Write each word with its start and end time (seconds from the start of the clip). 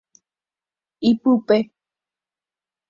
Ipype. 1.09 1.57